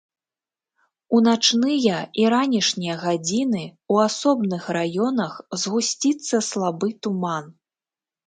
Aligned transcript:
У 1.17 1.17
начныя 1.25 1.97
і 2.21 2.25
ранішнія 2.33 2.95
гадзіны 3.03 3.61
ў 3.67 3.95
асобных 4.11 4.63
раёнах 4.79 5.33
згусціцца 5.65 6.43
слабы 6.49 6.87
туман. 7.07 7.45